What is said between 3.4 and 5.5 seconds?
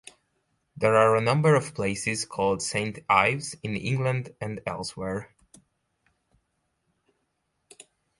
in England and elsewhere.